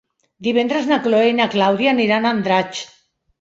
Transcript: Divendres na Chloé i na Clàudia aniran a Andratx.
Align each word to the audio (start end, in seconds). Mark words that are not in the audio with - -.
Divendres 0.45 0.87
na 0.91 0.97
Chloé 1.03 1.27
i 1.33 1.35
na 1.41 1.47
Clàudia 1.57 1.93
aniran 1.93 2.27
a 2.27 2.33
Andratx. 2.39 2.83